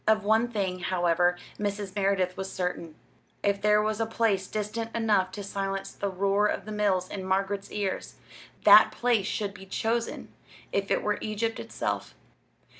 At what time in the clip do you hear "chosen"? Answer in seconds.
9.67-10.33